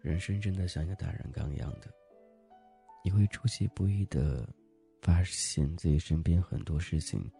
[0.00, 1.88] 人生真的像一个大染缸一样的，
[3.04, 4.48] 你会出其不意的
[5.00, 7.30] 发现自己身边很多事情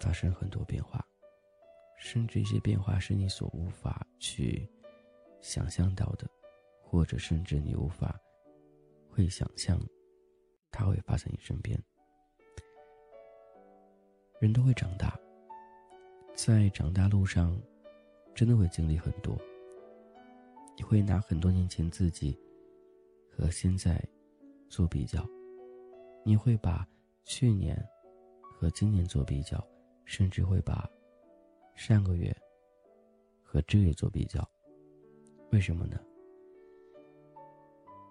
[0.00, 1.04] 发生很多变化，
[1.98, 4.66] 甚至一些变化是你所无法去
[5.40, 6.26] 想象到的，
[6.82, 8.18] 或者甚至你无法
[9.10, 9.78] 会想象
[10.70, 11.78] 它会发生在你身边。
[14.40, 15.18] 人都会长大，
[16.46, 17.54] 在长大路上，
[18.34, 19.38] 真的会经历很多。
[20.74, 22.34] 你会拿很多年前自己
[23.30, 24.02] 和现在
[24.70, 25.22] 做比较，
[26.24, 26.88] 你会把
[27.24, 27.78] 去年
[28.40, 29.62] 和今年做比较，
[30.06, 30.88] 甚至会把
[31.74, 32.34] 上个月
[33.42, 34.42] 和这个月做比较。
[35.52, 36.00] 为什么呢？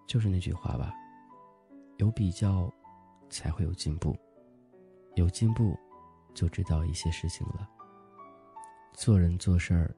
[0.08, 0.94] 就是那句话吧，
[1.98, 2.72] 有比较
[3.28, 4.16] 才会有进步，
[5.16, 5.76] 有进步
[6.36, 7.68] 就知道一些事情了。
[9.00, 9.96] 做人做事儿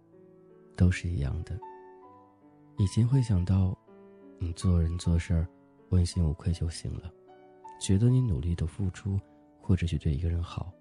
[0.76, 1.60] 都是一样的。
[2.78, 3.76] 以前会想到，
[4.38, 5.48] 你做人做事儿
[5.90, 7.12] 问心无愧就行了，
[7.82, 9.20] 觉得你努力的付出，
[9.60, 10.72] 或者去对一个人好，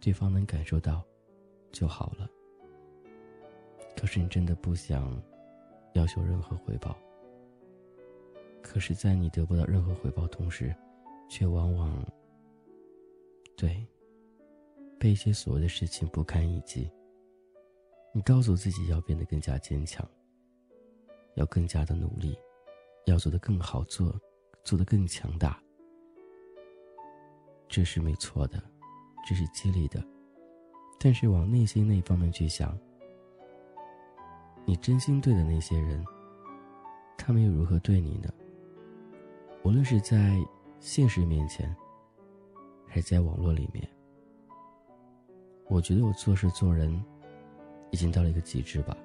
[0.00, 1.04] 对方能感受到
[1.70, 2.26] 就好了。
[3.94, 5.22] 可是你真的不想
[5.92, 6.96] 要求任何回报。
[8.62, 10.74] 可是，在你得不到任何回报同时，
[11.28, 12.02] 却往往
[13.54, 13.86] 对
[14.98, 16.90] 被一些所谓的事情不堪一击。
[18.12, 20.06] 你告诉自己要变得更加坚强。
[21.34, 22.36] 要更加的努力，
[23.06, 24.12] 要做得更好，做
[24.64, 25.62] 做得更强大，
[27.68, 28.60] 这是没错的，
[29.24, 30.04] 这是激励的。
[30.98, 32.76] 但是往内心那方面去想，
[34.64, 36.04] 你真心对的那些人，
[37.16, 38.28] 他们又如何对你呢？
[39.62, 40.36] 无论是在
[40.80, 41.72] 现实面前，
[42.84, 43.88] 还是在网络里面，
[45.68, 47.00] 我觉得我做事做人，
[47.90, 48.96] 已经到了一个极致吧。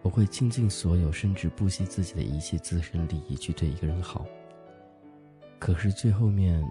[0.00, 4.24] 我会倾尽所有，甚至不惜自己的一切自身利益去对一个人好。
[5.58, 6.64] 可是最后面，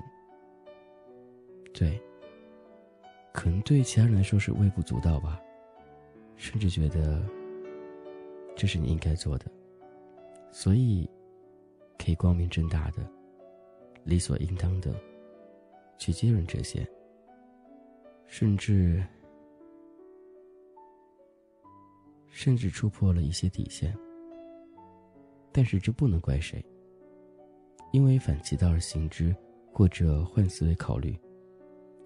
[1.74, 2.02] 对，
[3.34, 5.42] 可能对其他人来说是微不足道吧，
[6.38, 7.22] 甚至觉得
[8.56, 9.46] 这是你应该做的，
[10.50, 11.08] 所以
[11.98, 13.06] 可以光明正大的、
[14.06, 14.96] 理所应当的
[15.98, 16.88] 去接任这些，
[18.26, 19.04] 甚至。
[22.38, 23.98] 甚至触破了一些底线，
[25.52, 26.64] 但是这不能怪谁。
[27.92, 29.36] 因为反其道而行之，
[29.74, 31.18] 或者换思维考虑，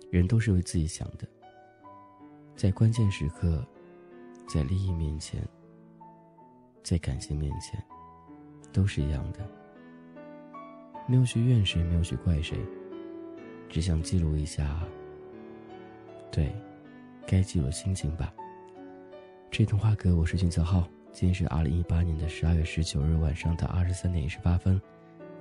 [0.09, 1.27] 人都是为自己想的。
[2.55, 3.61] 在关键时刻，
[4.47, 5.45] 在利益面前，
[6.81, 7.83] 在感情面前，
[8.71, 9.45] 都是一样的。
[11.09, 12.57] 没有去怨谁，没有去怪谁，
[13.67, 14.81] 只想记录一下，
[16.31, 16.55] 对，
[17.27, 18.33] 该记录心情吧。
[19.51, 20.89] 这通话哥，我是君泽浩。
[21.11, 24.81] 今天是二零一八年的十二月十九日晚上的二十三点一十八分。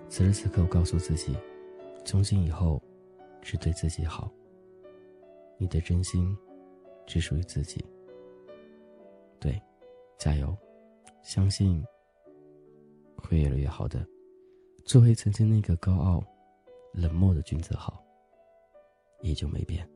[0.09, 1.37] 此时此刻，我告诉自己，
[2.05, 2.83] 从今以后，
[3.41, 4.29] 只对自己好。
[5.59, 6.37] 你的真心，
[7.07, 7.85] 只属于自己。
[9.39, 9.63] 对，
[10.19, 10.59] 加油，
[11.23, 11.81] 相信
[13.17, 14.05] 会越来越好的。
[14.85, 16.21] 作为曾经那个高傲、
[16.93, 18.05] 冷漠的君子浩，
[19.23, 19.89] 依旧没变。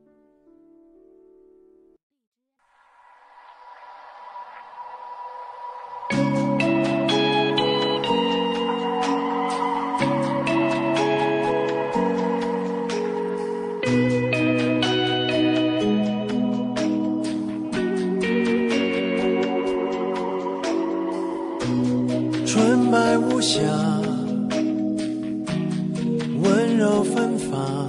[26.75, 27.87] 温柔芬芳，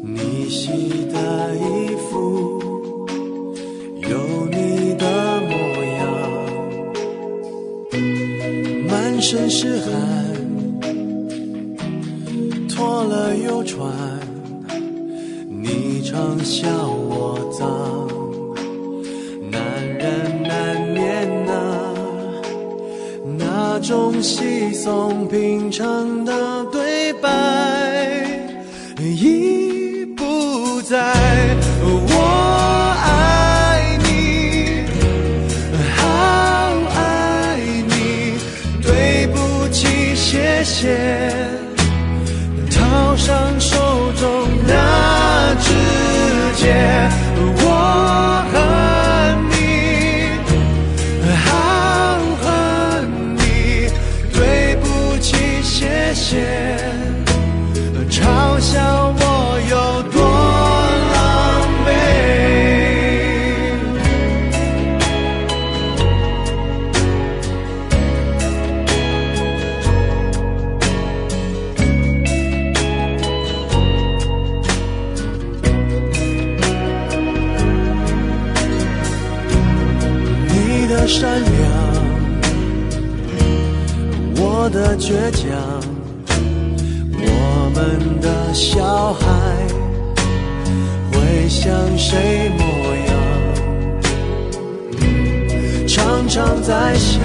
[0.00, 0.68] 你洗
[1.12, 2.62] 的衣服
[4.00, 5.56] 有你的模
[5.96, 5.98] 样，
[8.86, 9.90] 满身是汗，
[12.68, 13.90] 脱了又穿，
[15.48, 18.06] 你常笑我脏。
[19.50, 19.60] 男
[19.98, 21.92] 人难免呐，
[23.36, 27.07] 那种稀松平常的对
[58.10, 60.18] 嘲笑我有多
[61.12, 61.16] 狼
[61.84, 61.88] 狈
[80.48, 81.54] 你的善良
[84.36, 85.77] 我的倔强。
[87.78, 89.22] 们的小孩
[91.12, 92.64] 会像谁模
[93.06, 93.10] 样？
[95.86, 97.20] 常常在想，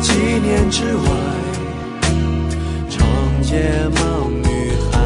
[0.00, 0.12] 几
[0.42, 1.04] 年之外，
[2.90, 3.00] 长
[3.40, 4.48] 睫毛女
[4.90, 4.98] 孩，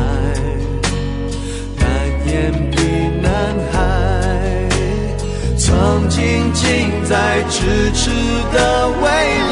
[1.78, 1.84] 单
[2.26, 2.34] 眼
[2.70, 2.76] 皮
[3.20, 3.30] 男
[3.70, 3.76] 孩，
[5.58, 6.64] 曾经近
[7.04, 7.60] 在咫
[7.92, 8.10] 尺
[8.54, 8.56] 的
[9.02, 9.45] 未来，